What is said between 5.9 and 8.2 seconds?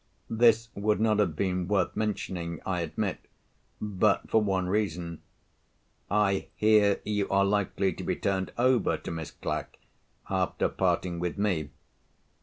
I hear you are likely to be